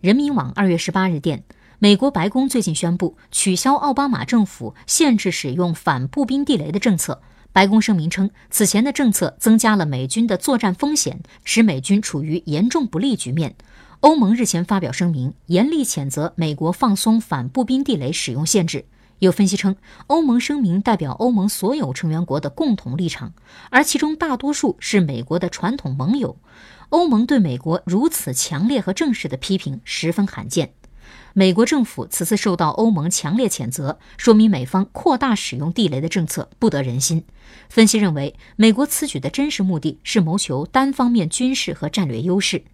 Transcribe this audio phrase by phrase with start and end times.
[0.00, 1.42] 人民网二月十八日电，
[1.80, 7.20] 美国白宫最近宣布取消奥巴马政府限制使用反步兵地雷的政策。
[7.52, 13.56] 白宫声明称，此前的政策增加了美军的作战风险，使美军处于严重不利局面。
[13.98, 18.84] 欧盟日前发表声明，严厉谴责美国放松反步兵地雷使用限制。
[19.20, 19.76] 有分析称，
[20.06, 23.32] 欧盟声明代表欧盟所有成员国的共同立场，
[23.70, 26.36] 而其中大多数是美国的传统盟友。
[26.90, 30.72] 欧盟对美国如此强烈和正式的批评十分罕见。
[31.34, 37.24] 美国政府此次受到欧盟强烈谴责，说明美方扩大使用地雷的政策不得人心。
[37.68, 42.64] 分析认为，美国此举的真实目的是谋求单方面军事和战略优势。